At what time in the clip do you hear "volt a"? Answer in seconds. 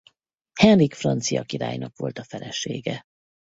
1.97-2.23